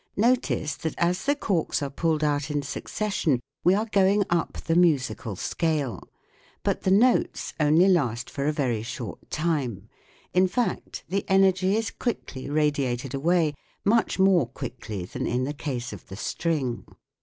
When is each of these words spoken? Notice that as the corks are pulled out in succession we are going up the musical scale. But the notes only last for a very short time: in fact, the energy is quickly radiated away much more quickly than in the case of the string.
Notice 0.17 0.77
that 0.77 0.95
as 0.97 1.25
the 1.25 1.35
corks 1.35 1.83
are 1.83 1.91
pulled 1.91 2.23
out 2.23 2.49
in 2.49 2.63
succession 2.63 3.39
we 3.63 3.75
are 3.75 3.85
going 3.85 4.23
up 4.31 4.53
the 4.53 4.73
musical 4.75 5.35
scale. 5.35 6.01
But 6.63 6.81
the 6.81 6.89
notes 6.89 7.53
only 7.59 7.87
last 7.87 8.27
for 8.27 8.47
a 8.47 8.51
very 8.51 8.81
short 8.81 9.29
time: 9.29 9.89
in 10.33 10.47
fact, 10.47 11.03
the 11.09 11.23
energy 11.27 11.75
is 11.75 11.91
quickly 11.91 12.49
radiated 12.49 13.13
away 13.13 13.53
much 13.85 14.17
more 14.17 14.47
quickly 14.47 15.05
than 15.05 15.27
in 15.27 15.43
the 15.43 15.53
case 15.53 15.93
of 15.93 16.07
the 16.07 16.15
string. 16.17 16.83